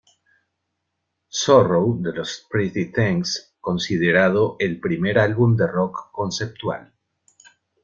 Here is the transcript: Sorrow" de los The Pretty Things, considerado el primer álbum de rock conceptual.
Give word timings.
Sorrow" 1.29 1.97
de 2.01 2.11
los 2.11 2.47
The 2.49 2.49
Pretty 2.49 2.85
Things, 2.91 3.53
considerado 3.61 4.55
el 4.57 4.79
primer 4.79 5.19
álbum 5.19 5.55
de 5.55 5.67
rock 5.67 6.09
conceptual. 6.11 6.91